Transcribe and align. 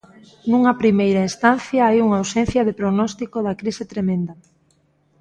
Nunha 0.49 0.77
primeira 0.81 1.25
instancia 1.29 1.81
hai 1.87 1.97
unha 2.05 2.19
ausencia 2.21 2.65
de 2.67 2.77
prognóstico 2.79 3.37
da 3.45 3.57
crise 3.61 3.83
tremenda. 3.93 4.33